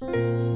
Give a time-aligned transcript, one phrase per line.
[0.00, 0.53] 了。